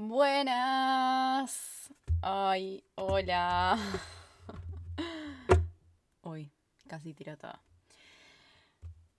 [0.00, 1.92] Buenas.
[2.22, 3.76] Ay, hola.
[6.22, 6.52] Uy,
[6.86, 7.58] casi tiro todo.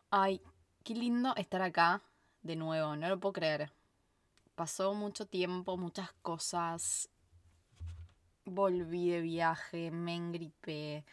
[0.09, 0.41] Ay,
[0.85, 2.01] qué lindo estar acá
[2.43, 3.73] de nuevo, no lo puedo creer.
[4.55, 7.09] Pasó mucho tiempo, muchas cosas.
[8.45, 11.03] Volví de viaje, me engripé.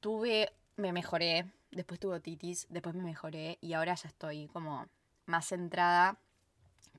[0.00, 4.88] Tuve, me mejoré, después tuve titis, después me mejoré y ahora ya estoy como
[5.26, 6.18] más centrada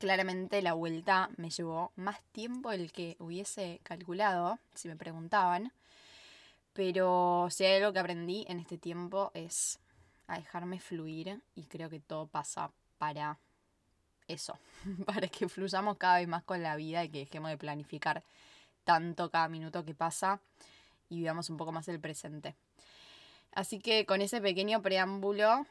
[0.01, 5.71] Claramente la vuelta me llevó más tiempo del que hubiese calculado, si me preguntaban.
[6.73, 9.77] Pero si hay algo que aprendí en este tiempo es
[10.25, 13.37] a dejarme fluir y creo que todo pasa para
[14.27, 14.57] eso,
[15.05, 18.23] para que fluyamos cada vez más con la vida y que dejemos de planificar
[18.83, 20.39] tanto cada minuto que pasa
[21.09, 22.55] y vivamos un poco más el presente.
[23.51, 25.67] Así que con ese pequeño preámbulo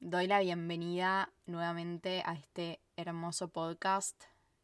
[0.00, 4.16] doy la bienvenida nuevamente a este hermoso podcast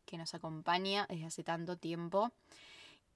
[0.06, 2.32] que nos acompaña desde hace tanto tiempo.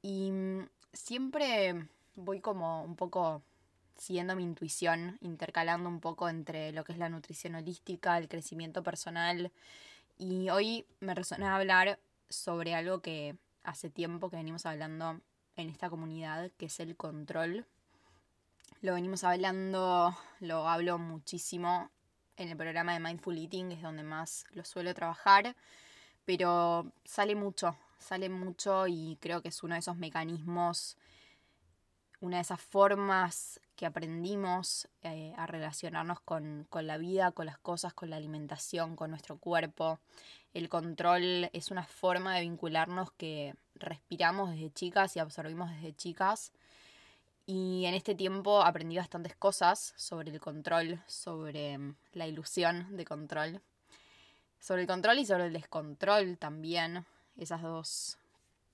[0.02, 3.42] Y mm, siempre voy como un poco
[3.96, 8.82] siguiendo mi intuición, intercalando un poco entre lo que es la nutrición holística, el crecimiento
[8.82, 9.50] personal.
[10.18, 15.20] Y hoy me resonaba hablar sobre algo que hace tiempo que venimos hablando
[15.56, 17.64] en esta comunidad, que es el control.
[18.82, 21.90] Lo venimos hablando, lo hablo muchísimo
[22.36, 25.56] en el programa de Mindful Eating, es donde más lo suelo trabajar,
[26.24, 30.96] pero sale mucho, sale mucho y creo que es uno de esos mecanismos,
[32.20, 37.58] una de esas formas que aprendimos eh, a relacionarnos con, con la vida, con las
[37.58, 39.98] cosas, con la alimentación, con nuestro cuerpo.
[40.52, 46.52] El control es una forma de vincularnos que respiramos desde chicas y absorbimos desde chicas
[47.50, 53.04] y en este tiempo aprendí bastantes cosas sobre el control, sobre mm, la ilusión de
[53.04, 53.60] control,
[54.60, 57.04] sobre el control y sobre el descontrol también.
[57.36, 58.18] Esas dos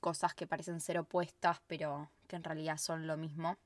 [0.00, 3.56] cosas que parecen ser opuestas, pero que en realidad son lo mismo.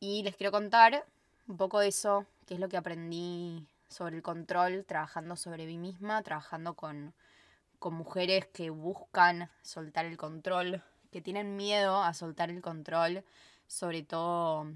[0.00, 1.04] Y les quiero contar
[1.46, 6.22] un poco eso, qué es lo que aprendí sobre el control, trabajando sobre mí misma,
[6.22, 7.12] trabajando con,
[7.78, 10.82] con mujeres que buscan soltar el control,
[11.12, 13.22] que tienen miedo a soltar el control
[13.66, 14.66] sobre todo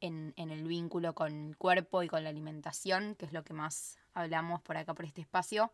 [0.00, 3.98] en, el vínculo con el cuerpo y con la alimentación, que es lo que más
[4.14, 5.72] hablamos por acá por este espacio.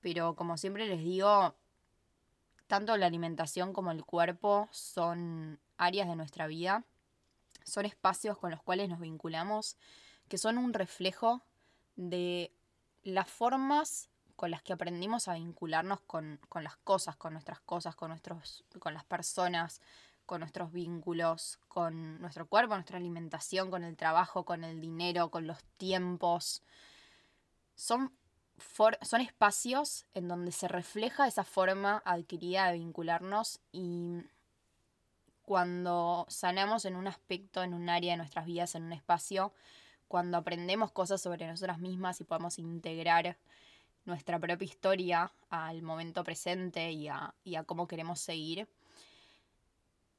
[0.00, 1.54] Pero como siempre les digo,
[2.66, 6.84] tanto la alimentación como el cuerpo son áreas de nuestra vida,
[7.64, 9.76] son espacios con los cuales nos vinculamos,
[10.28, 11.42] que son un reflejo
[11.96, 12.52] de
[13.02, 17.96] las formas con las que aprendimos a vincularnos con, con las cosas, con nuestras cosas,
[17.96, 19.80] con, nuestros, con las personas,
[20.26, 25.46] con nuestros vínculos, con nuestro cuerpo, nuestra alimentación, con el trabajo, con el dinero, con
[25.46, 26.62] los tiempos.
[27.74, 28.12] Son,
[29.02, 34.22] son espacios en donde se refleja esa forma adquirida de vincularnos y
[35.42, 39.52] cuando sanamos en un aspecto, en un área de nuestras vidas, en un espacio,
[40.08, 43.38] cuando aprendemos cosas sobre nosotras mismas y podemos integrar
[44.04, 48.68] nuestra propia historia al momento presente y a, y a cómo queremos seguir,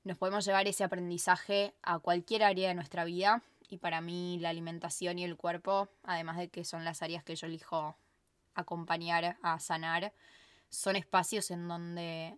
[0.08, 4.50] nos podemos llevar ese aprendizaje a cualquier área de nuestra vida y para mí la
[4.50, 7.96] alimentación y el cuerpo, además de que son las áreas que yo elijo
[8.56, 10.14] acompañar a sanar,
[10.70, 12.38] son espacios en donde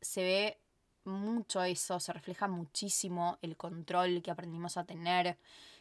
[0.00, 0.58] se ve
[1.04, 5.36] mucho eso, se refleja muchísimo el control que aprendimos a tener.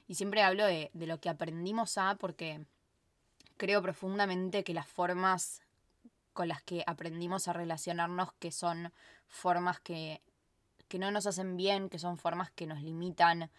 [0.08, 2.66] Y siempre hablo de, lo que aprendimos a porque
[3.58, 5.62] creo profundamente que las formas
[6.34, 8.92] con las que aprendimos a relacionarnos, que son
[9.28, 10.22] formas que
[10.90, 13.50] que no nos hacen bien, que son formas que nos limitan,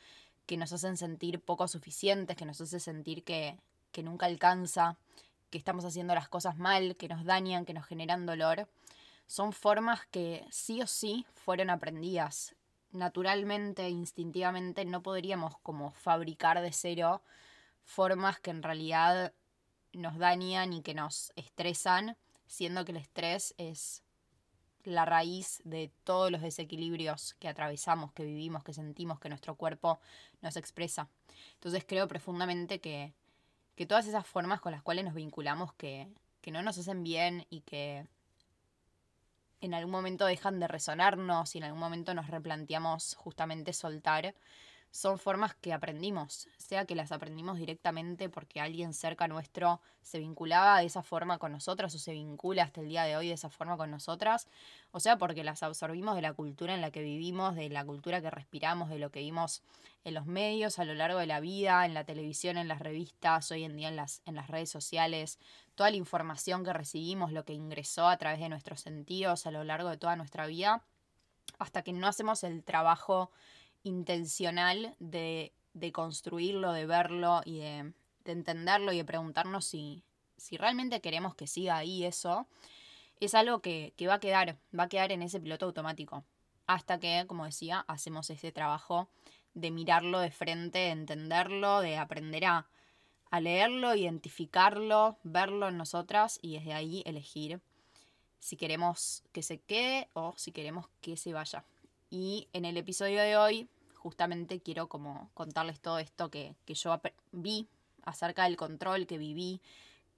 [0.45, 3.57] que nos hacen sentir poco suficientes, que nos hacen sentir que,
[3.93, 4.97] que nunca alcanza,
[5.49, 8.69] que estamos haciendo las cosas mal, que nos dañan, que nos generan dolor,
[9.27, 12.57] son formas que sí o sí fueron aprendidas.
[12.93, 17.23] Naturalmente, instintivamente, no podríamos como fabricar de cero
[17.85, 19.33] formas que en realidad
[19.93, 22.17] nos dañan y que nos estresan,
[22.47, 24.03] siendo que el estrés es
[24.85, 30.01] la raíz de todos los desequilibrios que atravesamos, que vivimos, que sentimos, que nuestro cuerpo
[30.43, 31.09] nos expresa.
[31.55, 33.13] Entonces creo profundamente que,
[33.77, 36.09] que todas esas formas con las cuales nos vinculamos que,
[36.41, 38.07] que no nos hacen bien y que
[39.61, 44.35] en algún momento dejan de resonarnos y en algún momento nos replanteamos justamente soltar,
[44.91, 50.81] son formas que aprendimos, sea que las aprendimos directamente porque alguien cerca nuestro se vinculaba
[50.81, 53.51] de esa forma con nosotras o se vincula hasta el día de hoy de esa
[53.51, 54.49] forma con nosotras,
[54.91, 58.21] o sea porque las absorbimos de la cultura en la que vivimos, de la cultura
[58.21, 59.63] que respiramos, de lo que vimos
[60.03, 63.51] en los medios a lo largo de la vida, en la televisión, en las revistas,
[63.53, 65.39] hoy en día en las, en las redes sociales,
[65.75, 69.63] toda la información que recibimos, lo que ingresó a través de nuestros sentidos a lo
[69.63, 70.83] largo de toda nuestra vida,
[71.59, 73.31] hasta que no hacemos el trabajo
[73.83, 77.93] intencional de, de construirlo, de verlo y de,
[78.25, 80.03] de, entenderlo y de preguntarnos si,
[80.37, 82.47] si realmente queremos que siga ahí eso,
[83.21, 86.25] es algo que, que va a quedar, va a quedar en ese piloto automático.
[86.67, 89.09] Hasta que, como decía, hacemos ese trabajo
[89.55, 92.69] de mirarlo de frente, de entenderlo, de aprender a,
[93.31, 97.61] a leerlo, identificarlo, verlo en nosotras y desde ahí elegir
[98.39, 101.65] si queremos que se quede o si queremos que se vaya.
[102.11, 107.01] Y en el episodio de hoy justamente quiero como contarles todo esto que, que yo
[107.33, 107.69] vi
[108.03, 109.61] acerca del control, que viví,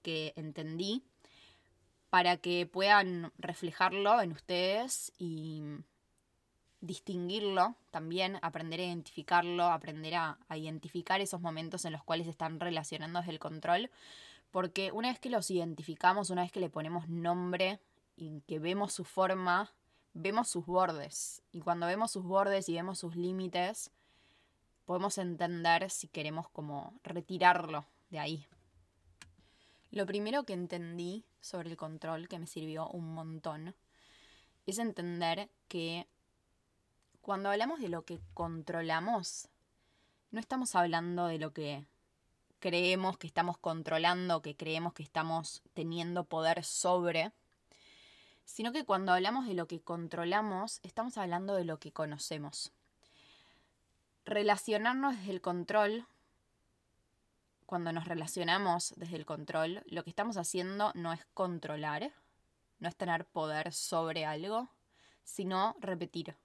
[0.01, 1.03] que entendí,
[2.09, 5.63] para que puedan reflejarlo en ustedes y
[6.81, 12.59] distinguirlo también, aprender a identificarlo, aprender a, a, identificar esos momentos en los cuales están
[12.59, 13.89] relacionando desde el control,
[14.51, 17.79] porque una vez que los identificamos, una vez que le ponemos nombre
[18.15, 19.71] y que vemos su forma,
[20.13, 21.41] vemos sus bordes.
[21.51, 23.91] Y cuando vemos sus bordes y vemos sus límites,
[24.85, 28.47] podemos entender si queremos como retirarlo de ahí.
[29.91, 33.75] Lo primero que entendí sobre el control, que me sirvió un montón,
[34.65, 36.07] es entender que
[37.21, 39.49] cuando hablamos de lo que controlamos,
[40.31, 41.85] no estamos hablando de lo que
[42.59, 47.31] creemos que estamos controlando, que creemos que estamos teniendo poder sobre,
[48.45, 52.71] sino que cuando hablamos de lo que controlamos, estamos hablando de lo que conocemos.
[54.25, 56.05] Relacionarnos desde el control,
[57.65, 62.11] cuando nos relacionamos desde el control, lo que estamos haciendo no es controlar,
[62.79, 64.69] no es tener poder sobre algo,
[65.23, 66.35] sino repetir,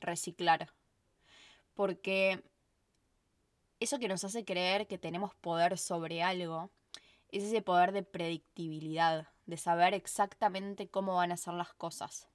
[0.00, 0.70] reciclar.
[1.74, 2.42] Porque
[3.80, 6.70] eso que nos hace creer que tenemos poder sobre algo
[7.34, 12.28] es ese poder de predictibilidad, de saber exactamente cómo van a ser las cosas.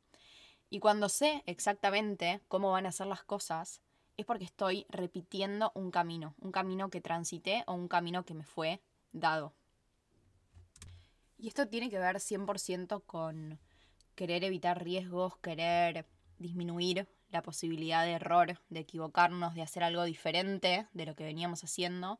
[0.69, 3.81] Y cuando sé exactamente cómo van a ser las cosas,
[4.17, 8.43] es porque estoy repitiendo un camino, un camino que transité o un camino que me
[8.43, 8.81] fue
[9.13, 9.53] dado.
[11.37, 13.57] Y esto tiene que ver 100% con
[14.15, 16.05] querer evitar riesgos, querer
[16.39, 21.63] disminuir la posibilidad de error, de equivocarnos, de hacer algo diferente de lo que veníamos
[21.63, 22.19] haciendo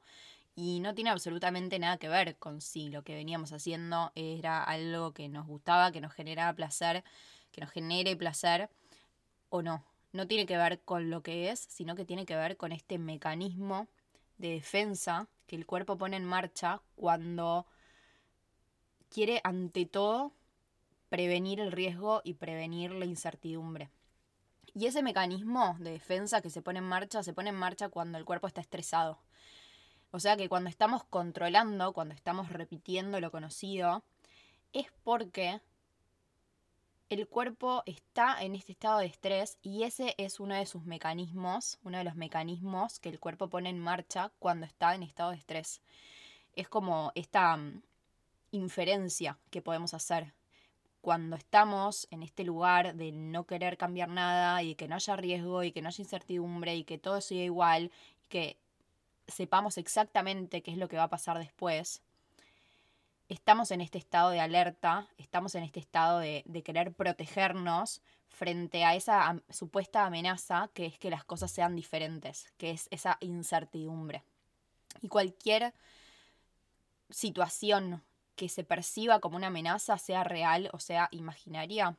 [0.61, 5.13] y no tiene absolutamente nada que ver con si lo que veníamos haciendo era algo
[5.13, 7.05] que nos gustaba, que nos generaba placer,
[7.53, 8.69] que nos genere placer
[9.47, 9.85] o no.
[10.11, 12.97] No tiene que ver con lo que es, sino que tiene que ver con este
[12.97, 13.87] mecanismo
[14.37, 17.65] de defensa que el cuerpo pone en marcha cuando
[19.09, 20.33] quiere ante todo
[21.07, 23.91] prevenir el riesgo y prevenir la incertidumbre.
[24.73, 28.17] Y ese mecanismo de defensa que se pone en marcha se pone en marcha cuando
[28.17, 29.19] el cuerpo está estresado
[30.11, 34.03] o sea que cuando estamos controlando, cuando estamos repitiendo lo conocido,
[34.73, 35.61] es porque
[37.09, 41.79] el cuerpo está en este estado de estrés y ese es uno de sus mecanismos,
[41.83, 45.37] uno de los mecanismos que el cuerpo pone en marcha cuando está en estado de
[45.37, 45.81] estrés.
[46.55, 47.81] Es como esta mm,
[48.51, 50.33] inferencia que podemos hacer.
[51.01, 55.63] Cuando estamos en este lugar de no querer cambiar nada y que no haya riesgo
[55.63, 57.91] y que no haya incertidumbre y que todo siga igual
[58.25, 58.57] y que
[59.29, 62.01] sepamos exactamente qué es lo que va a pasar después,
[63.29, 68.95] estamos en este estado de alerta, estamos en este estado de, querer protegernos frente a
[68.95, 74.23] esa supuesta amenaza que es que las cosas sean diferentes, que es esa incertidumbre.
[75.01, 75.73] Y cualquier
[77.09, 78.03] situación
[78.35, 81.97] que se perciba como una amenaza, sea real o sea imaginaria,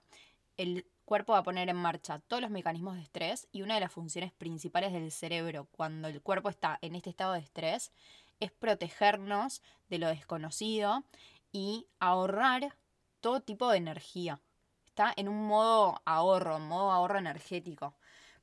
[0.57, 3.81] el cuerpo va a poner en marcha todos los mecanismos de estrés y una de
[3.81, 7.91] las funciones principales del cerebro cuando el cuerpo está en este estado de estrés
[8.39, 11.03] es protegernos de lo desconocido
[11.51, 12.77] y ahorrar
[13.21, 14.39] todo tipo de energía.
[14.87, 17.97] Está en un modo ahorro, modo ahorro energético,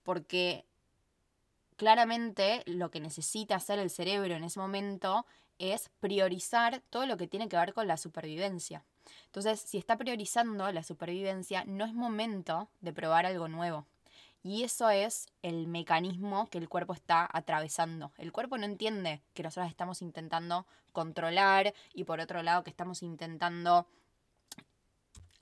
[0.04, 0.66] porque
[1.78, 5.26] claramente lo que necesita hacer el cerebro en ese momento
[5.58, 8.84] es priorizar todo lo que tiene que ver con la supervivencia.
[9.26, 13.86] Entonces, si está priorizando la supervivencia, no es momento de probar algo nuevo.
[14.44, 18.12] Y eso es el mecanismo que el cuerpo está atravesando.
[18.18, 23.04] El cuerpo no entiende que nosotros estamos intentando controlar y por otro lado que estamos
[23.04, 23.88] intentando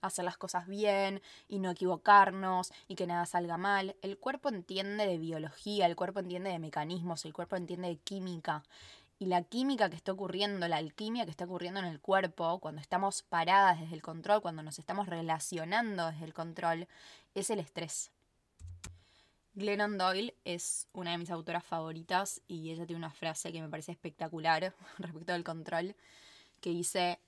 [0.01, 3.95] hacer las cosas bien y no equivocarnos y que nada salga mal.
[4.01, 8.63] El cuerpo entiende de biología, el cuerpo entiende de mecanismos, el cuerpo entiende de química.
[9.17, 12.81] Y la química que está ocurriendo, la alquimia que está ocurriendo en el cuerpo, cuando
[12.81, 16.87] estamos paradas desde el control, cuando nos estamos relacionando desde el control,
[17.33, 18.11] es el estrés.
[19.53, 23.69] Glennon Doyle es una de mis autoras favoritas y ella tiene una frase que me
[23.69, 25.95] parece espectacular respecto al control,
[26.59, 27.19] que dice,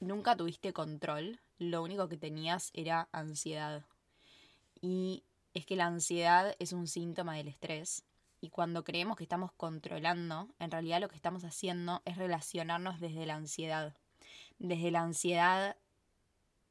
[0.00, 3.84] nunca tuviste control, lo único que tenías era ansiedad.
[4.80, 5.22] Y
[5.54, 8.02] es que la ansiedad es un síntoma del estrés.
[8.40, 13.26] Y cuando creemos que estamos controlando, en realidad lo que estamos haciendo es relacionarnos desde
[13.26, 13.96] la ansiedad.
[14.58, 15.76] Desde la ansiedad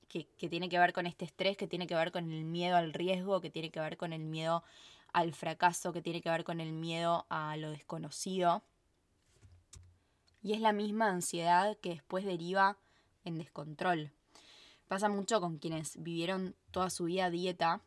[0.07, 2.93] que, tiene que ver con este estrés, que tiene que ver con el miedo al
[2.93, 4.63] riesgo, que tiene que ver con el miedo
[5.11, 8.63] al fracaso, que tiene que ver con el miedo a lo desconocido.
[10.41, 12.77] Y es la misma ansiedad que después deriva
[13.25, 14.11] en descontrol.
[14.87, 17.81] Pasa mucho con quienes vivieron toda su vida dieta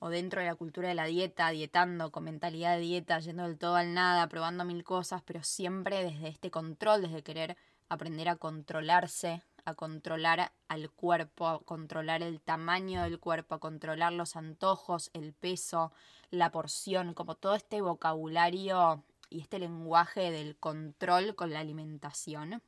[0.00, 3.58] o dentro de la cultura de la dieta, dietando, con mentalidad de dieta, yendo del
[3.58, 7.56] todo al nada, probando mil cosas, pero siempre desde este control, desde querer
[7.88, 14.12] aprender a controlarse, a controlar al cuerpo, a controlar el tamaño del cuerpo, a controlar
[14.12, 15.92] los antojos, el peso,
[16.30, 22.62] la porción, como todo este vocabulario y este lenguaje del control con la alimentación,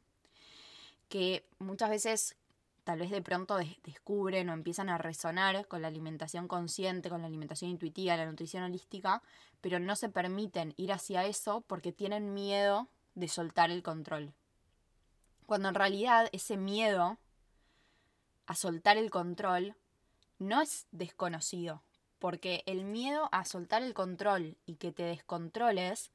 [1.08, 2.37] que muchas veces
[2.84, 7.26] tal vez de pronto descubren o empiezan a resonar con la alimentación consciente, con la
[7.26, 9.22] alimentación intuitiva, la nutrición holística,
[9.60, 14.32] pero no se permiten ir hacia eso porque tienen miedo de soltar el control.
[15.46, 17.18] Cuando en realidad ese miedo
[18.46, 19.76] a soltar el control
[20.38, 21.82] no es desconocido,
[22.18, 26.10] porque el miedo a soltar el control y que te descontroles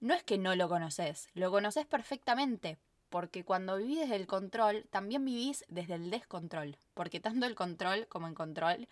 [0.00, 4.86] no es que no lo conoces, lo conoces perfectamente, porque cuando vivís desde el control,
[4.90, 8.88] también vivís desde el descontrol, porque tanto el control como el control,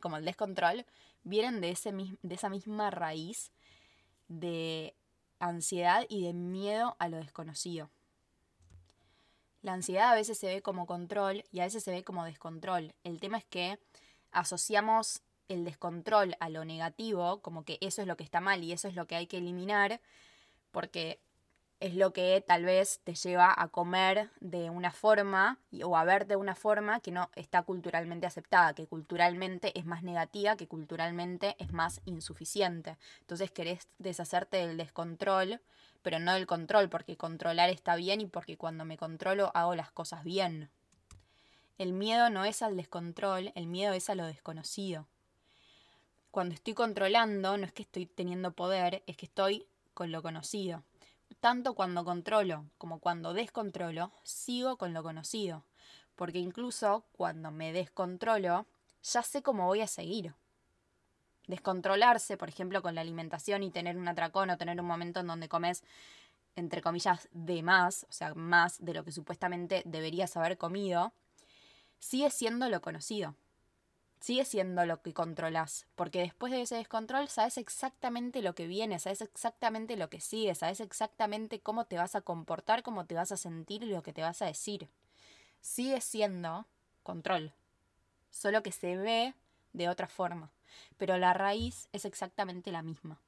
[0.00, 0.84] como el descontrol,
[1.22, 3.52] vienen de, ese, de esa misma raíz
[4.28, 4.94] de
[5.38, 7.90] ansiedad y de miedo a lo desconocido.
[9.62, 12.94] La ansiedad a veces se ve como control y a veces se ve como descontrol.
[13.04, 13.78] El tema es que
[14.32, 18.72] asociamos el descontrol a lo negativo, como que eso es lo que está mal y
[18.72, 20.00] eso es lo que hay que eliminar,
[20.72, 21.20] porque
[21.82, 26.28] es lo que tal vez te lleva a comer de una forma o a ver
[26.28, 31.56] de una forma que no está culturalmente aceptada, que culturalmente es más negativa, que culturalmente
[31.58, 32.98] es más insuficiente.
[33.22, 35.60] Entonces querés deshacerte del descontrol,
[36.02, 39.90] pero no del control, porque controlar está bien y porque cuando me controlo hago las
[39.90, 40.70] cosas bien.
[41.78, 45.08] El miedo no es al descontrol, el miedo es a lo desconocido.
[46.30, 50.84] Cuando estoy controlando, no es que estoy teniendo poder, es que estoy con lo conocido
[51.34, 55.64] tanto cuando controlo como cuando descontrolo, sigo con lo conocido.
[56.16, 58.66] Porque incluso cuando me descontrolo,
[59.02, 60.34] ya sé cómo voy a seguir.
[61.46, 65.26] Descontrolarse, por ejemplo, con la alimentación y tener un atracón o tener un momento en
[65.26, 65.82] donde comes,
[66.54, 71.12] entre comillas, de más, o sea, más de lo que supuestamente deberías haber comido,
[71.98, 73.34] sigue siendo lo conocido
[74.22, 79.00] sigue siendo lo que controlas, porque después de ese descontrol sabes exactamente lo que viene,
[79.00, 83.32] sabes exactamente lo que sigue, sabes exactamente cómo te vas a comportar, cómo te vas
[83.32, 84.88] a sentir y lo que te vas a decir.
[85.60, 86.66] Sigue siendo
[87.02, 87.52] control,
[88.30, 89.34] solo que se ve
[89.72, 90.52] de otra forma,
[90.98, 93.18] pero la raíz es exactamente la misma.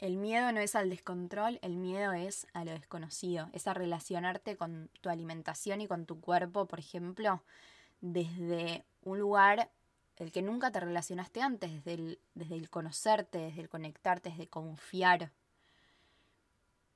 [0.00, 4.56] El miedo no es al descontrol, el miedo es a lo desconocido, es a relacionarte
[4.56, 7.44] con tu alimentación y con tu cuerpo, por ejemplo,
[8.02, 9.70] desde un lugar
[10.16, 14.46] el que nunca te relacionaste antes, desde el, desde el conocerte, desde el conectarte, desde
[14.46, 15.32] confiar.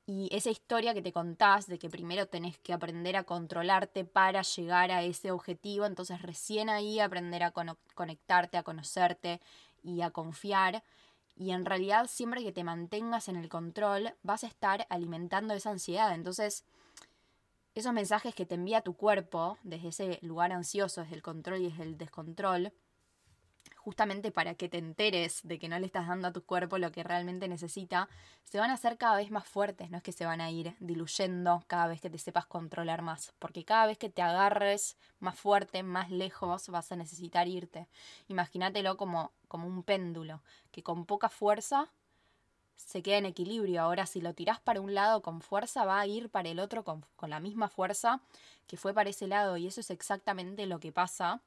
[0.06, 4.42] Y esa historia que te contás de que primero tenés que aprender a controlarte para
[4.42, 7.52] llegar a ese objetivo, entonces recién ahí aprender a
[7.94, 9.40] conectarte, a conocerte
[9.82, 10.84] y a confiar.
[11.36, 15.70] Y en realidad siempre que te mantengas en el control vas a estar alimentando esa
[15.70, 16.14] ansiedad.
[16.14, 16.64] Entonces
[17.80, 21.70] esos mensajes que te envía tu cuerpo desde ese lugar ansioso, desde el control y
[21.70, 22.72] desde el descontrol,
[23.76, 26.90] justamente para que te enteres de que no le estás dando a tu cuerpo lo
[26.90, 28.08] que realmente necesita,
[28.44, 30.74] se van a hacer cada vez más fuertes, no es que se van a ir
[30.80, 35.38] diluyendo cada vez que te sepas controlar más, porque cada vez que te agarres más
[35.38, 37.88] fuerte, más lejos, vas a necesitar irte.
[38.28, 41.92] Imagínatelo como, como un péndulo, que con poca fuerza
[42.76, 43.82] se queda en equilibrio.
[43.82, 46.84] Ahora, si lo tirás para un lado con fuerza, va a ir para el otro
[46.84, 48.20] con, la misma fuerza
[48.66, 49.56] que fue para ese lado.
[49.56, 51.40] Y eso es exactamente lo que pasa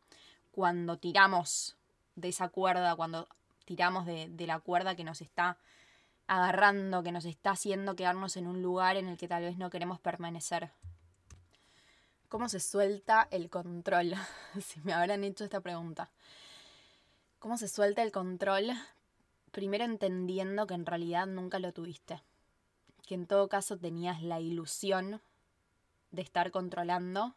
[0.52, 1.76] cuando tiramos
[2.16, 3.28] de esa cuerda, cuando
[3.66, 5.58] tiramos de, de la cuerda que nos está
[6.28, 9.70] agarrando, que nos está haciendo quedarnos en un lugar en el que tal vez no
[9.70, 10.72] queremos permanecer.
[12.30, 14.14] ¿Cómo se suelta el control?
[14.62, 16.10] si me habrán hecho esta pregunta.
[17.40, 18.72] ¿Cómo se suelta el control?
[19.52, 22.22] Primero entendiendo que en realidad nunca lo tuviste.
[23.06, 25.22] Que en todo caso tenías la ilusión
[26.12, 27.36] de estar controlando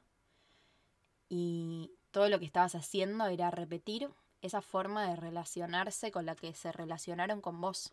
[1.29, 4.11] y todo lo que estabas haciendo era repetir
[4.43, 7.93] esa forma de relacionarse con la que se relacionaron con vos.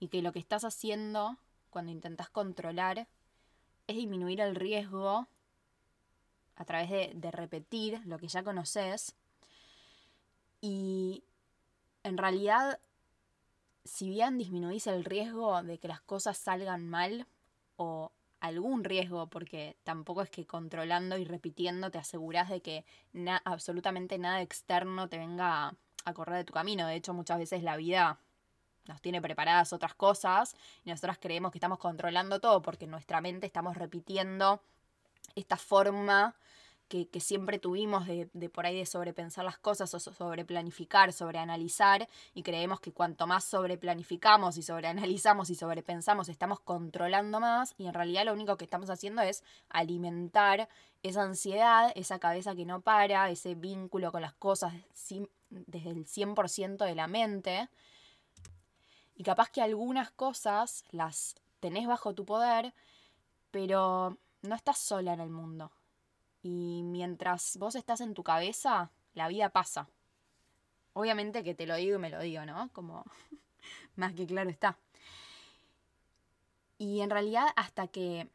[0.00, 1.38] Y que lo que estás haciendo
[1.70, 3.06] cuando intentas controlar
[3.86, 5.26] es disminuir el riesgo
[6.56, 9.14] a través de, repetir lo que ya conoces.
[10.60, 11.22] Y
[12.02, 12.80] en realidad,
[13.88, 17.26] si bien disminuís el riesgo de que las cosas salgan mal,
[17.78, 22.84] o algún riesgo, porque tampoco es que controlando y repitiendo te aseguras de que
[23.44, 26.86] absolutamente nada externo te venga a, correr de tu camino.
[26.86, 28.18] De hecho, muchas veces la vida
[28.86, 33.20] nos tiene preparadas otras cosas y nosotras creemos que estamos controlando todo porque en nuestra
[33.20, 34.62] mente estamos repitiendo
[35.34, 36.34] esta forma
[36.88, 42.80] que, siempre tuvimos de, por ahí de sobrepensar las cosas o sobreplanificar, sobreanalizar, y creemos
[42.80, 48.32] que cuanto más sobreplanificamos y sobreanalizamos y sobrepensamos, estamos controlando más, y en realidad lo
[48.32, 50.68] único que estamos haciendo es alimentar
[51.02, 54.72] esa ansiedad, esa cabeza que no para, ese vínculo con las cosas
[55.50, 57.68] desde el 100% de la mente.
[59.14, 62.72] Y capaz que algunas cosas las tenés bajo tu poder,
[63.50, 65.72] pero no estás sola en el mundo.
[66.42, 69.88] Y mientras vos estás en tu cabeza, la vida pasa.
[70.92, 72.70] Obviamente que te lo digo y me lo digo, ¿no?
[72.72, 73.04] Como
[73.96, 74.78] más que claro está.
[76.78, 78.28] Y en realidad hasta que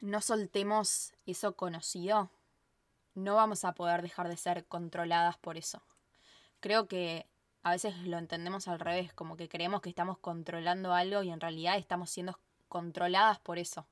[0.00, 2.30] no soltemos eso conocido,
[3.14, 5.82] no vamos a poder dejar de ser controladas por eso.
[6.60, 7.26] Creo que
[7.62, 11.40] a veces lo entendemos al revés, como que creemos que estamos controlando algo y en
[11.40, 12.38] realidad estamos siendo
[12.68, 13.86] controladas por eso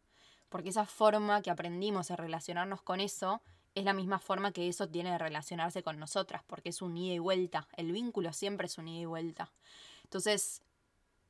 [0.52, 3.40] porque esa forma que aprendimos a relacionarnos con eso
[3.74, 7.14] es la misma forma que eso tiene de relacionarse con nosotras, porque es un ida
[7.14, 9.50] y vuelta, el vínculo siempre es un ida y vuelta.
[10.04, 10.62] Entonces,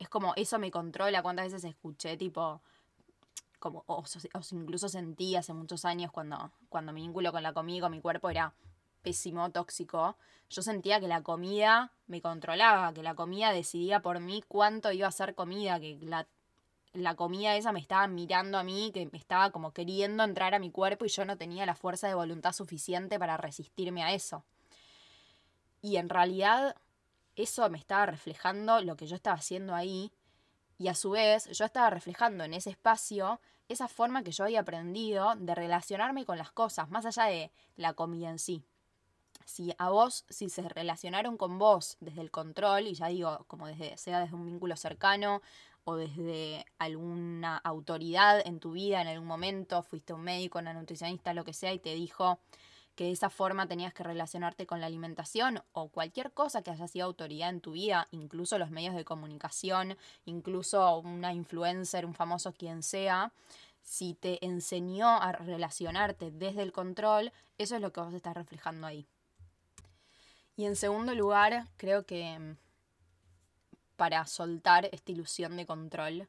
[0.01, 2.61] es como eso me controla, cuántas veces escuché tipo,
[3.61, 4.03] como, o,
[4.51, 8.29] incluso sentí hace muchos años cuando, cuando mi vínculo con la comida con mi cuerpo
[8.29, 8.55] era
[9.03, 10.17] pésimo, tóxico,
[10.51, 15.07] yo sentía que la comida me controlaba, que la comida decidía por mí cuánto iba
[15.07, 16.27] a ser comida, que la
[16.93, 20.59] la comida esa me estaba mirando a mí, que me estaba como queriendo entrar a
[20.59, 24.45] mi cuerpo y yo no tenía la fuerza de voluntad suficiente para resistirme a eso.
[25.81, 26.77] Y en realidad
[27.35, 30.13] eso me estaba reflejando lo que yo estaba haciendo ahí
[30.79, 34.61] y a su vez yo estaba reflejando en ese espacio esa forma que yo había
[34.61, 38.65] aprendido de relacionarme con las cosas, más allá de la comida en sí.
[39.45, 43.67] Si a vos, si se relacionaron con vos desde el control, y ya digo, como
[43.67, 45.41] desde, sea desde un vínculo cercano
[45.85, 51.35] o desde alguna autoridad en tu vida en algún momento, fuiste un médico, una nutricionista,
[51.35, 52.39] lo que sea, y te dijo
[52.95, 56.87] que de esa forma tenías que relacionarte con la alimentación o cualquier cosa que haya
[56.87, 62.53] sido autoridad en tu vida, incluso los medios de comunicación, incluso una influencer, un famoso
[62.53, 63.33] quien sea,
[63.83, 68.87] si te enseñó a relacionarte desde el control, eso es lo que vos estás reflejando
[68.87, 69.07] ahí.
[70.57, 72.57] Y en segundo lugar, creo que
[74.03, 76.29] para soltar esta ilusión de control,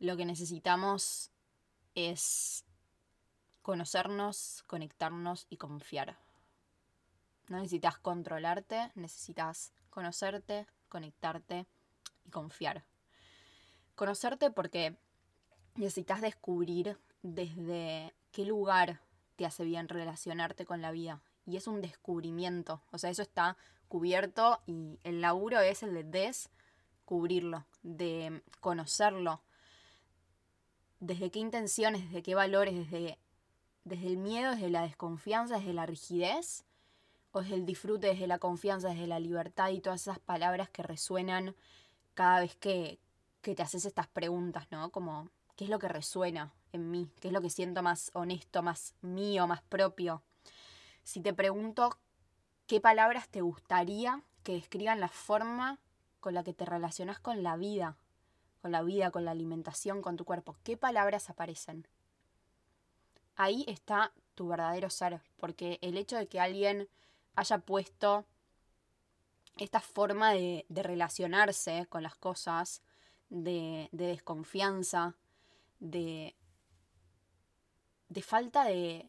[0.00, 1.30] lo que necesitamos
[1.94, 2.64] es
[3.62, 6.18] conocernos, conectarnos y confiar.
[7.46, 11.68] No necesitas controlarte, necesitas conocerte, conectarte
[12.24, 12.82] y confiar.
[13.94, 14.96] Conocerte porque
[15.76, 19.00] necesitas descubrir desde qué lugar
[19.36, 21.22] te hace bien relacionarte con la vida.
[21.46, 22.82] Y es un descubrimiento.
[22.90, 26.50] O sea, eso está cubierto y el laburo es el de des
[27.06, 29.40] cubrirlo, de conocerlo,
[31.00, 33.18] desde qué intenciones, desde qué valores, desde,
[33.84, 36.64] desde el miedo, desde la desconfianza, desde la rigidez,
[37.32, 40.82] o desde el disfrute, desde la confianza, desde la libertad y todas esas palabras que
[40.82, 41.54] resuenan
[42.14, 42.98] cada vez que,
[43.40, 44.90] que te haces estas preguntas, ¿no?
[44.90, 47.10] Como, ¿qué es lo que resuena en mí?
[47.20, 50.22] ¿Qué es lo que siento más honesto, más mío, más propio?
[51.02, 51.98] Si te pregunto
[52.66, 55.78] qué palabras te gustaría que describan la forma
[56.26, 57.96] con la que te relacionas con la vida,
[58.60, 60.56] con la vida, con la alimentación, con tu cuerpo.
[60.64, 61.86] ¿Qué palabras aparecen?
[63.36, 66.88] Ahí está tu verdadero ser, porque el hecho de que alguien
[67.36, 68.24] haya puesto
[69.56, 72.82] esta forma de, relacionarse con las cosas,
[73.28, 75.14] de, desconfianza,
[75.78, 76.34] de,
[78.08, 79.08] de falta de,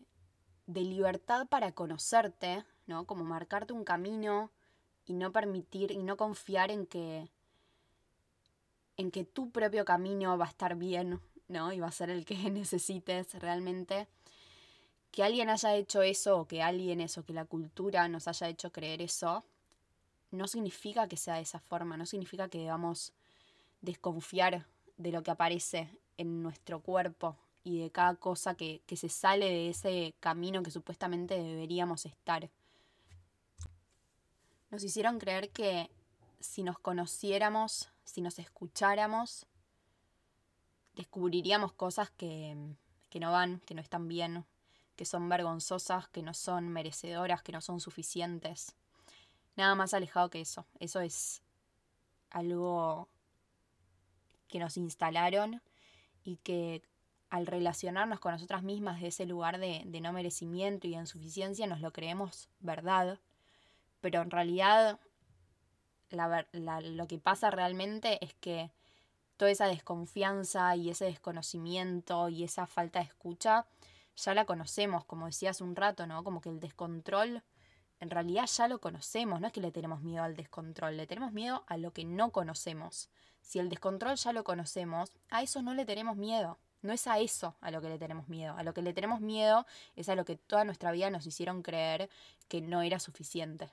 [0.68, 3.08] de libertad para conocerte, ¿no?
[3.08, 4.52] Como marcarte un camino
[5.08, 7.28] y no permitir y no confiar en que
[8.98, 11.72] en que tu propio camino va a estar bien, ¿no?
[11.72, 14.08] Y va a ser el que necesites realmente.
[15.12, 18.72] que alguien haya hecho eso o que alguien eso, que la cultura nos haya hecho
[18.72, 19.44] creer eso,
[20.32, 23.14] no significa que sea de esa forma, no significa que debamos
[23.82, 24.66] desconfiar
[24.98, 29.46] de lo que aparece en nuestro cuerpo y de cada cosa que, que se sale
[29.46, 32.50] de ese camino que supuestamente deberíamos estar.
[34.70, 35.90] Nos hicieron creer que
[36.40, 39.46] si nos conociéramos, si nos escucháramos,
[40.96, 42.56] descubriríamos cosas que,
[43.10, 44.46] que no van, que no están bien,
[44.96, 48.76] que son vergonzosas, que no son merecedoras, que no son suficientes.
[49.56, 50.66] Nada más alejado que eso.
[50.80, 51.42] Eso es
[52.30, 53.08] algo
[54.48, 55.62] que nos instalaron
[56.24, 56.82] y que
[57.30, 61.82] al relacionarnos con nosotras mismas de ese lugar de, no merecimiento y de insuficiencia nos
[61.82, 63.20] lo creemos verdad,
[64.02, 65.00] pero en realidad
[66.10, 68.72] lo que pasa realmente es que
[69.36, 73.66] toda esa desconfianza y ese desconocimiento y esa falta de escucha
[74.16, 76.24] ya la conocemos, como decía hace un rato, ¿no?
[76.24, 77.44] Como que el descontrol
[78.00, 81.34] en realidad ya lo conocemos, no es que le tenemos miedo al descontrol, le tenemos
[81.34, 83.10] miedo a lo que no conocemos.
[83.42, 86.60] Si el descontrol ya lo conocemos, a eso no le tenemos miedo.
[86.82, 88.56] No es a eso a lo que le tenemos miedo.
[88.56, 91.64] A lo que le tenemos miedo es a lo que toda nuestra vida nos hicieron
[91.64, 92.10] creer
[92.48, 93.72] que no era suficiente.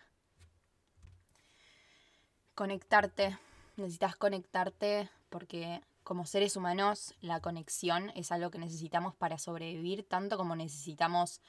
[2.55, 3.37] Conectarte.
[3.77, 10.37] Necesitas conectarte porque como seres humanos la conexión es algo que necesitamos para sobrevivir tanto
[10.37, 11.41] como necesitamos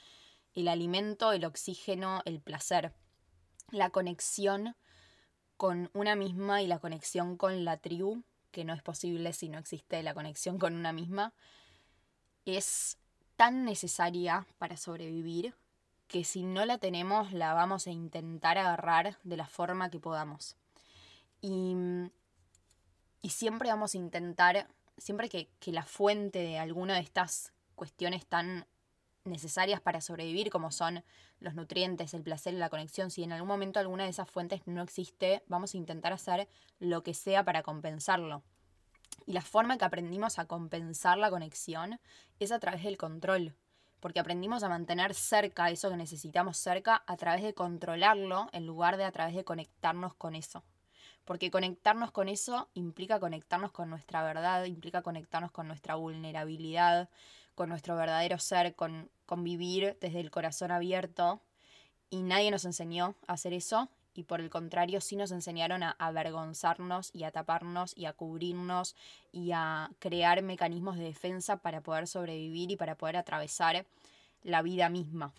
[0.56, 2.94] el alimento, el oxígeno, el placer.
[3.70, 4.76] La conexión
[5.58, 9.60] con una misma y la conexión con la tribu, que no es posible si no
[9.60, 11.34] existe la conexión con una misma,
[12.46, 12.98] es
[13.36, 15.54] tan necesaria para sobrevivir
[16.08, 20.56] que si no la tenemos la vamos a intentar agarrar de la forma que podamos.
[21.48, 21.76] Y,
[23.22, 28.26] y siempre vamos a intentar, siempre que, que la fuente de alguna de estas cuestiones
[28.26, 28.66] tan
[29.26, 31.04] necesarias para sobrevivir, como son
[31.40, 34.62] los nutrientes, el placer y la conexión, si en algún momento alguna de esas fuentes
[34.66, 38.42] no existe, vamos a intentar hacer lo que sea para compensarlo.
[39.28, 42.00] Y la forma que aprendimos a compensar la conexión
[42.40, 43.56] es a través del control,
[44.00, 48.98] porque aprendimos a mantener cerca eso que necesitamos cerca a través de controlarlo en lugar
[48.98, 50.64] de a través de conectarnos con eso.
[51.26, 57.10] Porque conectarnos con eso implica conectarnos con nuestra verdad, implica conectarnos con nuestra vulnerabilidad,
[57.56, 61.42] con nuestro verdadero ser, con convivir desde el corazón abierto.
[62.12, 63.90] Y nadie nos enseñó a hacer eso.
[64.14, 68.96] Y por el contrario, sí nos enseñaron a avergonzarnos y a taparnos y a cubrirnos
[69.34, 73.86] y a crear mecanismos de defensa para poder sobrevivir y para poder atravesar
[74.44, 75.34] la vida misma.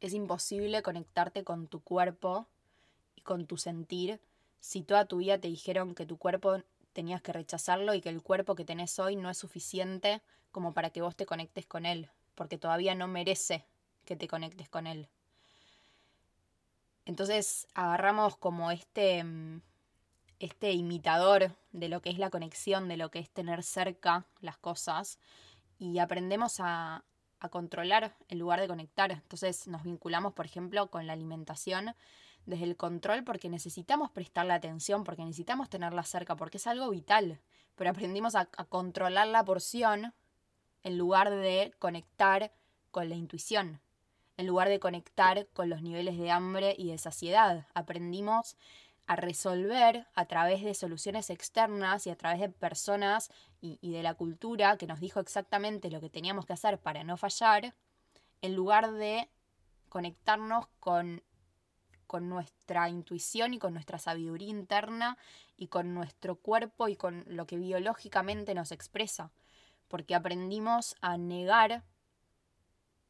[0.00, 2.46] Es imposible conectarte con tu cuerpo
[3.16, 4.20] y con tu sentir
[4.62, 8.22] si toda tu vida te dijeron que tu cuerpo tenías que rechazarlo y que el
[8.22, 10.22] cuerpo que tenés hoy no es suficiente
[10.52, 13.66] como para que vos te conectes con él, porque todavía no merece
[14.04, 15.08] que te conectes con él.
[17.04, 19.62] Entonces agarramos como este, mm,
[20.38, 24.58] este imitador de lo que es la conexión, de lo que es tener cerca las
[24.58, 25.18] cosas,
[25.80, 27.02] y aprendemos a,
[27.40, 29.10] a controlar en lugar de conectar.
[29.10, 31.96] Entonces nos vinculamos, por ejemplo, con la alimentación
[32.46, 37.40] desde el control porque necesitamos prestarle atención, porque necesitamos tenerla cerca, porque es algo vital.
[37.76, 40.14] Pero aprendimos a, controlar la porción
[40.82, 42.52] en lugar de conectar
[42.90, 43.80] con la intuición,
[44.36, 47.66] en lugar de conectar con los niveles de hambre y de saciedad.
[47.74, 48.56] Aprendimos
[49.06, 54.02] a resolver a través de soluciones externas y a través de personas y, y, de
[54.02, 57.74] la cultura que nos dijo exactamente lo que teníamos que hacer para no fallar,
[58.42, 59.28] en lugar de
[59.88, 61.22] conectarnos con
[62.12, 65.16] con nuestra intuición y con nuestra sabiduría interna
[65.56, 69.30] y con nuestro cuerpo y con lo que biológicamente nos expresa,
[69.88, 71.84] porque aprendimos a negar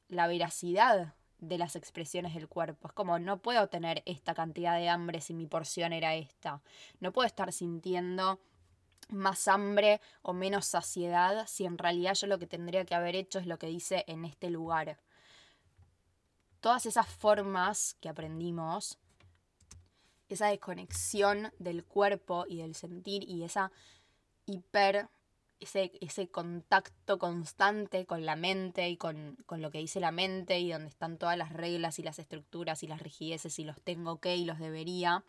[0.07, 2.87] la veracidad de las expresiones del cuerpo.
[2.87, 6.62] Es como, no puedo tener esta cantidad de hambre si mi porción era esta.
[7.01, 8.38] No puedo estar sintiendo
[9.09, 13.41] más hambre o menos saciedad si en realidad yo lo que tendría que haber hecho
[13.41, 14.97] es lo que dice en este lugar
[16.62, 18.96] todas esas formas que aprendimos,
[20.29, 23.72] esa desconexión del cuerpo y del sentir y esa
[24.46, 25.09] hiper,
[25.59, 30.70] ese, ese contacto constante con la mente y con, lo que dice la mente y
[30.70, 34.37] donde están todas las reglas y las estructuras y las rigideces y los tengo que
[34.37, 35.25] y los debería,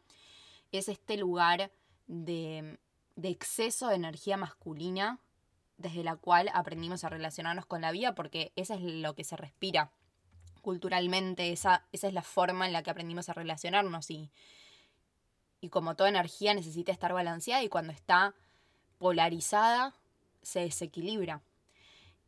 [0.72, 1.72] es este lugar
[2.06, 2.78] de,
[3.16, 5.20] de exceso de energía masculina
[5.78, 9.36] desde la cual aprendimos a relacionarnos con la vida porque eso es lo que se
[9.36, 9.92] respira
[10.64, 14.32] culturalmente, esa, esa es la forma en la que aprendimos a relacionarnos y,
[15.60, 18.34] y como toda energía necesita estar balanceada y cuando está
[18.98, 19.94] polarizada
[20.42, 21.42] se desequilibra.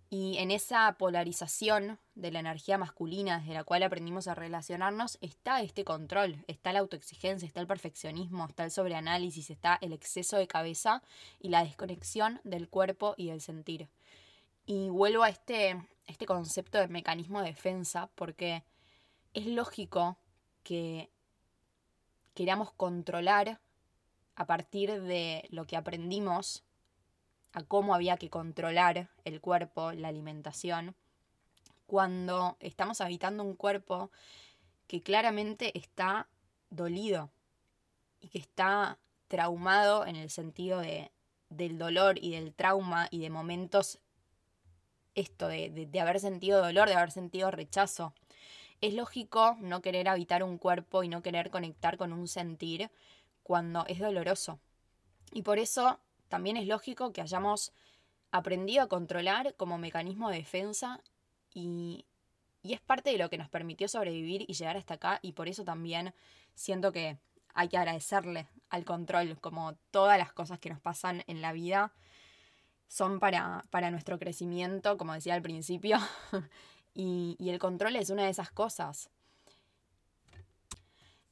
[0.09, 5.61] Y en esa polarización de la energía masculina desde la cual aprendimos a relacionarnos está
[5.61, 10.47] este control, está la autoexigencia, está el perfeccionismo, está el sobreanálisis, está el exceso de
[10.47, 11.01] cabeza
[11.39, 13.87] y la desconexión del cuerpo y del sentir.
[14.65, 18.63] Y vuelvo a este, este concepto de mecanismo de defensa porque
[19.33, 20.17] es lógico
[20.63, 21.09] que
[22.33, 23.59] queramos controlar
[24.35, 26.63] a partir de lo que aprendimos
[27.53, 30.95] a cómo había que controlar el cuerpo, la alimentación,
[31.87, 34.11] cuando estamos habitando un cuerpo
[34.87, 36.27] que claramente está
[36.69, 37.31] dolido
[38.19, 41.11] y que está traumado en el sentido de,
[41.49, 43.99] del dolor y del trauma y de momentos,
[45.15, 48.13] esto, de, de haber sentido dolor, de haber sentido rechazo.
[48.81, 52.91] Es lógico no querer habitar un cuerpo y no querer conectar con un sentir
[53.43, 54.59] cuando es doloroso.
[55.31, 57.71] Y por eso también es lógico que hayamos
[58.31, 61.01] aprendido a controlar como mecanismo de defensa
[61.53, 62.05] y,
[62.63, 65.63] es parte de lo que nos permitió sobrevivir y llegar hasta acá y por eso
[65.63, 66.15] también
[66.55, 67.19] siento que
[67.53, 71.93] hay que agradecerle al control, como todas las cosas que nos pasan en la vida
[72.87, 75.97] son para, para nuestro crecimiento, como decía al principio,
[76.93, 79.09] y, y el control es una de esas cosas.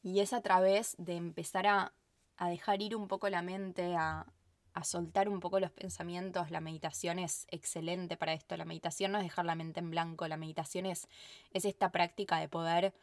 [0.01, 1.93] Y es a través de empezar a,
[2.37, 4.25] a dejar ir un poco la mente, a,
[4.73, 6.51] a soltar un poco los pensamientos.
[6.51, 8.57] La meditación es excelente para esto.
[8.57, 11.07] La meditación no es dejar la mente en blanco, la meditación es,
[11.51, 12.93] es esta práctica de poder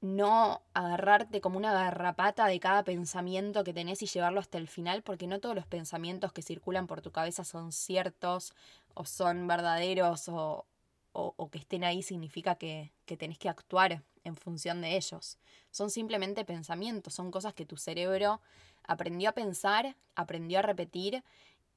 [0.00, 5.02] no agarrarte como una garrapata de cada pensamiento que tenés y llevarlo hasta el final,
[5.02, 8.54] porque no todos los pensamientos que circulan por tu cabeza son ciertos
[8.94, 10.64] o son verdaderos o,
[11.12, 15.38] o, que estén ahí significa que, que tenés que actuar en función de ellos.
[15.70, 18.40] Son simplemente pensamientos, son cosas que tu cerebro
[18.84, 21.22] aprendió a pensar, aprendió a repetir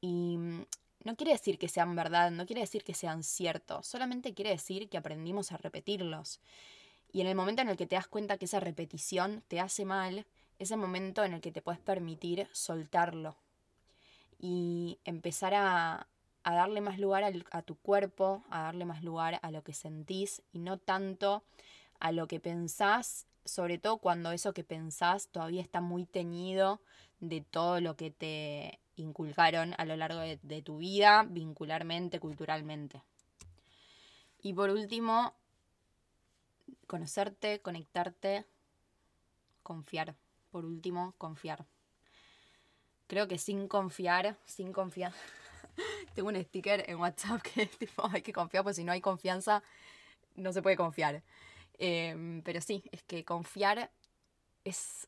[0.02, 0.66] y mm,
[1.04, 4.90] no quiere decir que sean verdad, no quiere decir que sean ciertos, solamente quiere decir
[4.90, 6.40] que aprendimos a repetirlos.
[7.14, 9.86] Y en el momento en el que te das cuenta que esa repetición te hace
[9.86, 10.26] mal,
[10.60, 13.38] es el momento en el que te puedes permitir soltarlo
[14.40, 16.08] y empezar a,
[16.44, 20.42] a darle más lugar a tu cuerpo, a darle más lugar a lo que sentís
[20.52, 21.44] y no tanto
[22.00, 26.82] a lo que pensás, sobre todo cuando eso que pensás todavía está muy teñido
[27.20, 33.02] de todo lo que te inculcaron a lo largo de, tu vida, vincularmente, culturalmente.
[34.42, 35.34] Y por último,
[36.88, 38.46] conocerte, conectarte,
[39.64, 40.16] confiar.
[40.52, 41.66] Por último, confiar.
[43.08, 45.14] Creo que sin confiar, sin confiar,
[46.16, 49.02] tengo un sticker en WhatsApp que es tipo, hay que confiar, porque si no hay
[49.02, 49.64] confianza,
[50.36, 51.24] no se puede confiar.
[51.80, 53.92] Em, pero sí, es que confiar
[54.64, 55.08] es...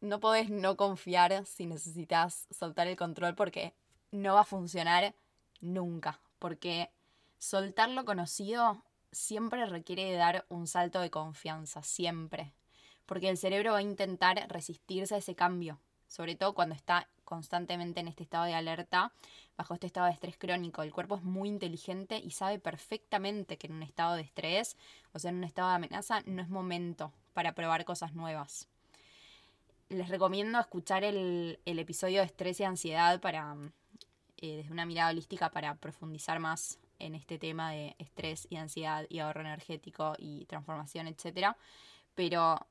[0.00, 3.72] No, podés no confiar si necesitas soltar el control porque
[4.10, 5.14] no va a funcionar
[5.62, 6.20] nunca.
[6.38, 6.90] Porque
[7.38, 12.52] soltar lo conocido siempre requiere dar un salto de confianza, siempre.
[13.06, 18.00] Porque el cerebro va a intentar resistirse a ese cambio, sobre todo cuando está constantemente
[18.00, 19.12] en este estado de alerta,
[19.56, 20.82] bajo este estado de estrés crónico.
[20.82, 24.76] El cuerpo es muy inteligente y sabe perfectamente que en un estado de estrés,
[25.12, 28.68] o sea, en un estado de amenaza, no es momento para probar cosas nuevas.
[29.88, 33.54] Les recomiendo escuchar el, episodio de estrés y ansiedad para,
[34.38, 39.06] eh, desde una mirada holística para profundizar más en este tema de estrés y ansiedad
[39.08, 41.54] y ahorro energético y transformación, etc.
[42.14, 42.66] Pero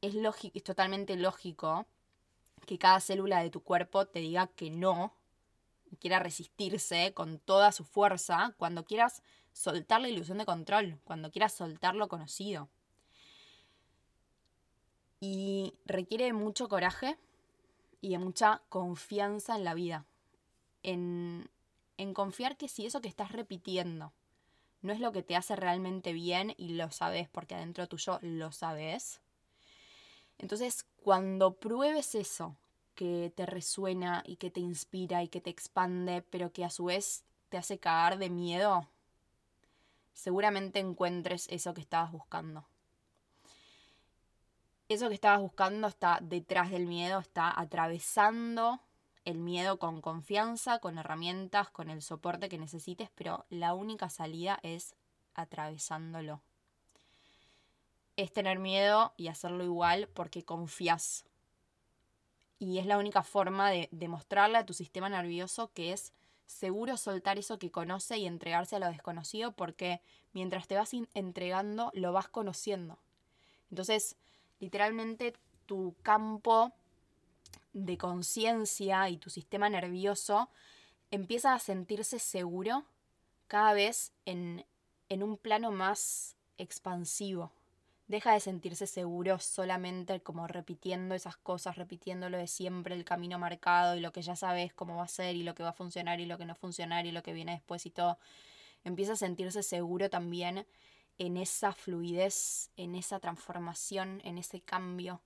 [0.00, 0.14] es,
[0.54, 1.86] es totalmente lógico
[2.66, 5.14] que cada célula de tu cuerpo te diga que no,
[5.98, 11.54] quiera resistirse con toda su fuerza, cuando quieras soltar la ilusión de control, cuando quieras
[11.54, 12.68] soltar lo conocido.
[15.20, 17.18] Y requiere mucho coraje
[18.00, 20.06] y de mucha confianza en la vida.
[20.82, 21.50] En,
[22.00, 24.12] en confiar que si eso que estás repitiendo
[24.82, 28.50] no es lo que te hace realmente bien y lo sabes porque adentro tuyo lo
[28.52, 29.20] sabes,
[30.40, 32.56] entonces, cuando pruebes eso
[32.94, 36.86] que te resuena y que te inspira y que te expande, pero que a su
[36.86, 38.88] vez te hace cagar de miedo,
[40.14, 42.66] seguramente encuentres eso que estabas buscando.
[44.88, 48.80] Eso que estabas buscando está detrás del miedo, está atravesando
[49.24, 54.58] el miedo con confianza, con herramientas, con el soporte que necesites, pero la única salida
[54.62, 54.94] es
[55.34, 56.40] atravesándolo
[58.22, 61.24] es tener miedo y hacerlo igual porque confías.
[62.58, 66.12] Y es la única forma de demostrarle a tu sistema nervioso que es
[66.46, 70.00] seguro soltar eso que conoce y entregarse a lo desconocido porque
[70.32, 72.98] mientras te vas entregando lo vas conociendo.
[73.70, 74.16] Entonces,
[74.58, 76.72] literalmente tu campo
[77.72, 80.48] de conciencia y tu sistema nervioso
[81.10, 82.84] empieza a sentirse seguro
[83.46, 84.64] cada vez en,
[85.08, 87.52] en un plano más expansivo.
[88.06, 93.38] Deja de sentirse seguro solamente como repitiendo esas cosas, repitiendo lo de siempre, el camino
[93.38, 95.74] marcado y lo que ya sabes cómo va a ser y lo que va a
[95.74, 98.18] funcionar y lo que no funcionar y lo que viene después y todo.
[98.82, 100.66] Empieza a sentirse seguro también
[101.18, 105.20] en esa fluidez, en esa transformación, en ese cambio,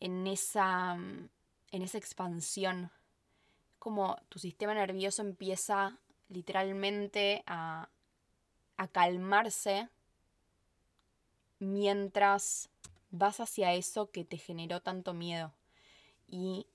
[0.00, 0.98] en esa,
[1.76, 2.90] en esa expansión.
[3.78, 7.88] Como tu sistema nervioso empieza literalmente a,
[8.76, 9.88] a calmarse
[11.58, 12.68] mientras
[13.10, 15.52] vas hacia eso que te generó tanto miedo.
[16.26, 16.66] Y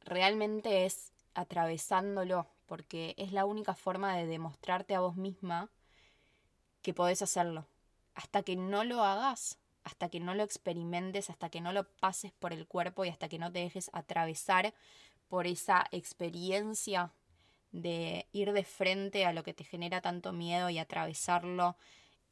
[0.00, 5.70] realmente es atravesándolo, porque es la única forma de demostrarte a vos misma
[6.82, 7.66] que podés hacerlo.
[8.14, 9.58] Hasta que no lo hagas,
[9.90, 13.28] hasta que no lo experimentes, hasta que no lo pases por el cuerpo y hasta
[13.28, 14.72] que no te dejes atravesar
[15.28, 17.12] por esa experiencia
[17.72, 21.76] de ir de frente a lo que te genera tanto miedo y atravesarlo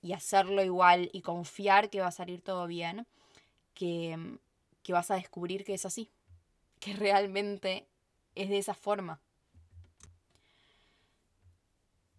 [0.01, 3.07] y hacerlo igual y confiar que va a salir todo bien,
[3.75, 4.39] que,
[4.85, 6.11] que vas a descubrir que es así,
[6.79, 7.89] que realmente
[8.37, 9.21] es de esa forma.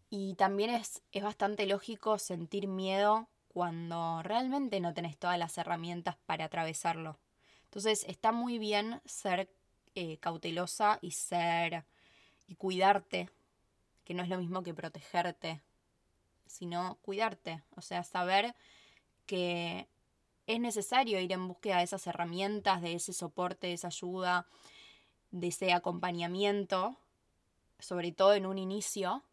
[0.09, 6.15] Y también es, es bastante lógico sentir miedo cuando realmente no tenés todas las herramientas
[6.25, 7.19] para atravesarlo.
[7.65, 9.49] Entonces está muy bien ser
[9.95, 11.85] eh, cautelosa y ser
[12.47, 13.29] y cuidarte,
[14.05, 15.61] que no es lo mismo que protegerte,
[16.47, 18.55] sino cuidarte, o sea, saber
[19.25, 19.87] que
[20.47, 24.47] es necesario ir en búsqueda de esas herramientas, de ese soporte, de esa ayuda,
[25.29, 26.97] de ese acompañamiento,
[27.77, 29.23] sobre todo en un inicio,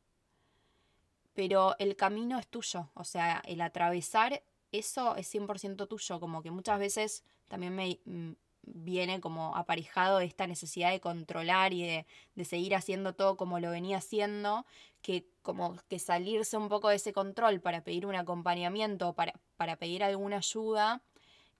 [1.36, 6.50] pero el camino es tuyo, o sea, el atravesar eso es 100% tuyo, como que
[6.50, 12.44] muchas veces también me, mm, viene como aparejado esta necesidad de controlar y de, de,
[12.44, 14.66] seguir haciendo todo como lo venía haciendo,
[15.02, 19.76] que como que salirse un poco de ese control para pedir un acompañamiento, para, para
[19.76, 21.02] pedir alguna ayuda,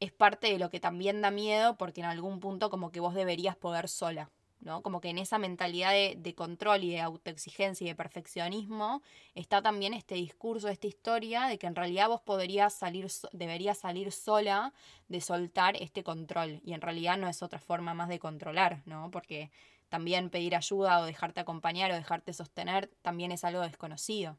[0.00, 3.14] es parte de lo que también da miedo porque en algún punto como que vos
[3.14, 4.30] deberías poder sola.
[4.60, 4.82] ¿No?
[4.82, 9.02] Como que en esa mentalidad de, control y de autoexigencia y de perfeccionismo
[9.34, 14.12] está también este discurso, esta historia de que en realidad vos podrías salir, deberías salir
[14.12, 14.72] sola
[15.08, 16.60] de soltar este control.
[16.64, 19.10] Y en realidad no es otra forma más de controlar, ¿no?
[19.10, 19.50] Porque
[19.88, 24.36] también pedir ayuda o dejarte acompañar o dejarte sostener también es algo desconocido.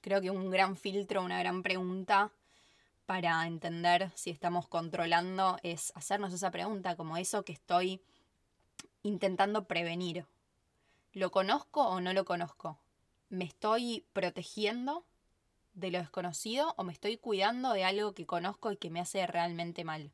[0.00, 2.32] Creo que un gran filtro, una gran pregunta
[3.06, 8.00] para entender si estamos controlando es hacernos esa pregunta, como eso que estoy
[9.02, 10.26] intentando prevenir.
[11.12, 12.78] ¿Lo conozco o no lo conozco?
[13.28, 15.04] ¿Me estoy protegiendo
[15.74, 19.26] de lo desconocido o me estoy cuidando de algo que conozco y que me hace
[19.26, 20.12] realmente mal?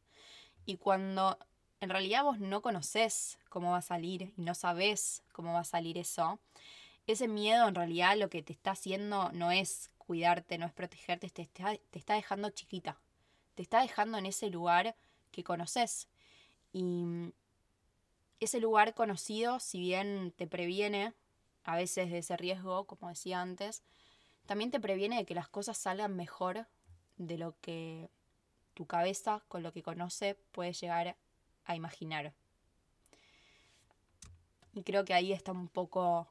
[0.66, 1.38] Y cuando
[1.80, 5.64] en realidad vos no conoces cómo va a salir y no sabes cómo va a
[5.64, 6.40] salir eso,
[7.06, 11.30] ese miedo en realidad lo que te está haciendo no es cuidarte, no es protegerte,
[11.30, 12.98] te está, te está dejando chiquita.
[13.54, 14.94] Te está dejando en ese lugar
[15.30, 16.08] que conoces.
[16.72, 17.32] Y
[18.40, 21.14] ese lugar conocido, si bien te previene
[21.64, 23.82] a veces de ese riesgo, como decía antes,
[24.46, 26.66] también te previene de que las cosas salgan mejor
[27.16, 28.10] de lo que
[28.74, 31.16] tu cabeza, con lo que conoce, puede llegar
[31.64, 32.32] a imaginar.
[34.72, 36.28] Y creo que ahí está un poco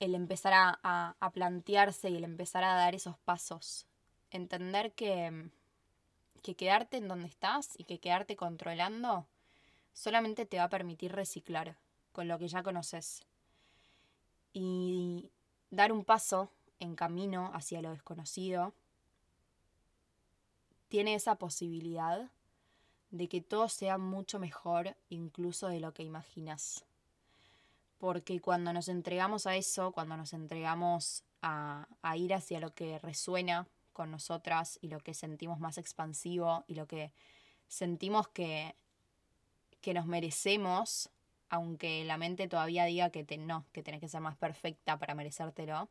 [0.00, 3.86] el empezar a, a, plantearse y el empezar a dar esos pasos.
[4.30, 5.50] Entender que,
[6.42, 9.26] que quedarte en donde estás y que quedarte controlando
[9.92, 11.76] solamente te va a permitir reciclar
[12.12, 13.22] con lo que ya conoces
[14.52, 15.30] y
[15.70, 16.50] dar un paso
[16.80, 18.72] en camino hacia lo desconocido
[20.88, 22.30] tiene esa posibilidad
[23.10, 26.84] de que todo sea mucho mejor incluso de lo que imaginas.
[27.98, 32.98] Porque cuando nos entregamos a eso, cuando nos entregamos a, a, ir hacia lo que
[32.98, 37.12] resuena con nosotras y lo que sentimos más expansivo y lo que
[37.68, 38.74] sentimos que
[39.80, 41.10] que nos merecemos,
[41.48, 45.14] aunque la mente todavía diga que te, no, que tenés que ser más perfecta para
[45.14, 45.88] merecértelo,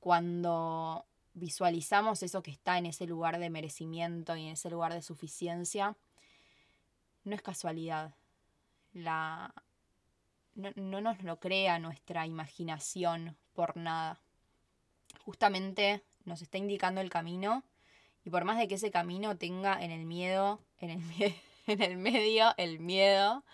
[0.00, 5.02] cuando visualizamos eso que está en ese lugar de merecimiento y en ese lugar de
[5.02, 5.96] suficiencia,
[7.24, 8.14] no es casualidad.
[8.92, 9.54] La,
[10.54, 14.20] no, no nos lo crea nuestra imaginación por nada.
[15.24, 17.62] Justamente nos está indicando el camino
[18.24, 21.34] y por más de que ese camino tenga en el miedo, en el miedo,
[21.74, 23.44] en el medio el miedo,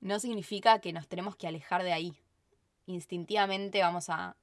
[0.00, 2.16] no significa que nos tenemos que alejar de ahí.
[2.86, 4.36] Instintivamente vamos a,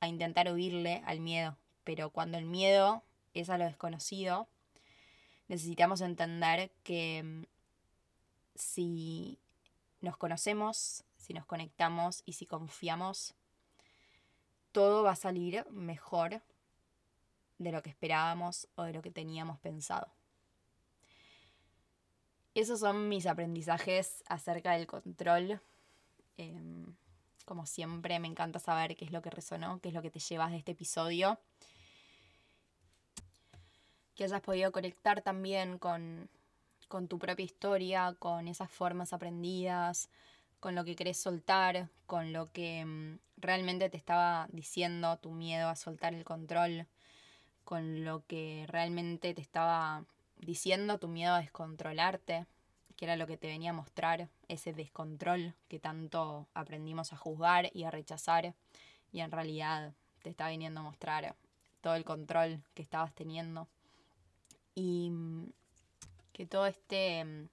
[0.00, 4.48] a intentar huirle al miedo, pero cuando el miedo es a lo desconocido,
[5.48, 7.42] necesitamos entender que mm,
[8.54, 9.38] si
[10.00, 13.34] nos conocemos, si nos conectamos y si confiamos,
[14.72, 16.42] todo va a salir mejor
[17.58, 20.15] de lo que esperábamos o de lo que teníamos pensado.
[22.56, 25.60] Esos son mis aprendizajes acerca del control.
[26.38, 26.96] Em,
[27.44, 30.20] como siempre, me encanta saber qué es lo que resonó, qué es lo que te
[30.20, 31.38] llevas de este episodio.
[34.14, 36.30] Que hayas podido conectar también con,
[36.88, 40.08] con tu propia historia, con esas formas aprendidas,
[40.58, 45.68] con lo que querés soltar, con lo que mm, realmente te estaba diciendo tu miedo
[45.68, 46.86] a soltar el control,
[47.64, 50.06] con lo que realmente te estaba
[50.38, 52.46] diciendo tu miedo a descontrolarte,
[52.96, 57.70] que era lo que te venía a mostrar, ese descontrol que tanto aprendimos a juzgar
[57.74, 58.54] y a rechazar,
[59.12, 61.36] y en realidad te está viniendo a mostrar
[61.80, 63.68] todo el control que estabas teniendo.
[64.74, 65.52] Y mm,
[66.32, 67.48] que todo este mm,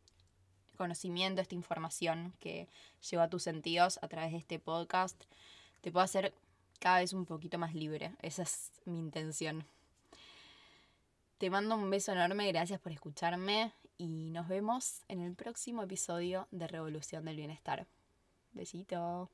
[0.77, 2.67] conocimiento, esta información que
[3.09, 5.23] lleva a tus sentidos a través de este podcast,
[5.81, 6.33] te pueda hacer
[6.79, 8.13] cada vez un poquito más libre.
[8.21, 9.65] Esa es mi intención.
[11.43, 16.47] Te mando un beso enorme, gracias por escucharme y nos vemos en el próximo episodio
[16.51, 17.85] de Revolución del Bienestar.
[18.53, 19.29] Besito.